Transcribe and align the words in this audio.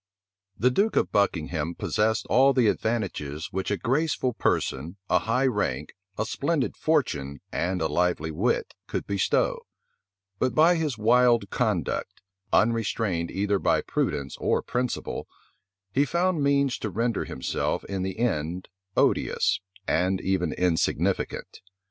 The 0.57 0.71
duke 0.71 0.95
of 0.95 1.11
Buckingham 1.11 1.75
possessed 1.75 2.25
all 2.25 2.53
the 2.53 2.69
advantages 2.69 3.49
which 3.51 3.69
a 3.69 3.77
graceful 3.77 4.33
person, 4.33 4.97
a 5.11 5.19
high 5.19 5.45
rank, 5.45 5.93
a 6.17 6.25
splendid 6.25 6.75
fortune, 6.75 7.39
and 7.51 7.83
a 7.83 7.87
lively 7.87 8.31
wit 8.31 8.73
could 8.87 9.05
bestow; 9.05 9.61
but 10.39 10.55
by 10.55 10.73
his 10.73 10.97
wild 10.97 11.51
conduct, 11.51 12.19
unrestrained 12.51 13.29
either 13.29 13.59
by 13.59 13.81
prudence 13.83 14.37
or 14.37 14.63
principle, 14.63 15.27
he 15.93 16.03
found 16.03 16.41
means 16.41 16.79
to 16.79 16.89
render 16.89 17.25
himself 17.25 17.83
in 17.83 18.01
the 18.01 18.17
end 18.17 18.69
odious, 18.97 19.59
and 19.87 20.19
even 20.21 20.51
insignificant. 20.53 21.61